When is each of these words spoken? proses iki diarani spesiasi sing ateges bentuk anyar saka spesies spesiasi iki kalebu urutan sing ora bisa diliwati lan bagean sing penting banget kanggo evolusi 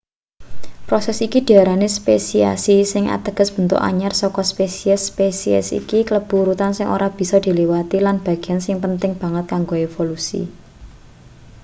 proses 0.87 1.17
iki 1.27 1.39
diarani 1.47 1.87
spesiasi 1.99 2.75
sing 2.91 3.05
ateges 3.15 3.49
bentuk 3.55 3.79
anyar 3.89 4.13
saka 4.21 4.41
spesies 4.51 5.01
spesiasi 5.11 5.73
iki 5.81 5.99
kalebu 6.07 6.33
urutan 6.43 6.71
sing 6.77 6.87
ora 6.95 7.07
bisa 7.19 7.37
diliwati 7.45 7.97
lan 8.05 8.17
bagean 8.25 8.59
sing 8.65 8.75
penting 8.83 9.11
banget 9.21 9.45
kanggo 9.51 9.75
evolusi 9.87 10.41